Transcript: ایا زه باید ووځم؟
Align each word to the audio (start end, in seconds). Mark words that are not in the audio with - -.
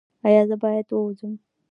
ایا 0.27 0.41
زه 0.49 0.55
باید 0.63 0.87
ووځم؟ 0.91 1.33